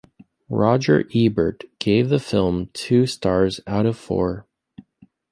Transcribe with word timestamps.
Roger 0.49 1.05
Ebert 1.13 1.65
gave 1.77 2.09
the 2.09 2.17
film 2.17 2.71
two 2.73 3.05
stars 3.05 3.61
out 3.67 3.85
of 3.85 3.95
four. 3.95 4.47